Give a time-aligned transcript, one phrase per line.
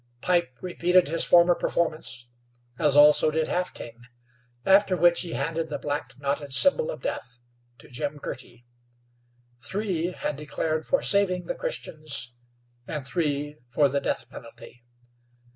[0.21, 2.25] Pipe repeated his former performance,
[2.79, 4.01] as also did Half King,
[4.65, 7.37] after which he handed the black, knotted symbol of death
[7.77, 8.65] to Jim Girty.
[9.59, 12.33] Three had declared for saving the Christians,
[12.87, 14.83] and three for the death penalty.